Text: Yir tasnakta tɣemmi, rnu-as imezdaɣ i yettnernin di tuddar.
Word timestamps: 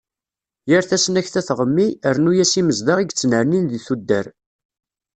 Yir 0.69 0.83
tasnakta 0.89 1.41
tɣemmi, 1.47 1.87
rnu-as 2.15 2.53
imezdaɣ 2.59 2.97
i 2.99 3.03
yettnernin 3.05 3.65
di 3.71 3.79
tuddar. 3.85 4.25